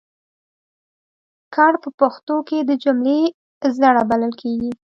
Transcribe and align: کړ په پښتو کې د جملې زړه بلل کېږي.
کړ 1.55 1.71
په 1.83 1.89
پښتو 1.99 2.35
کې 2.47 2.57
د 2.69 2.71
جملې 2.83 3.21
زړه 3.79 4.01
بلل 4.09 4.33
کېږي. 4.41 4.71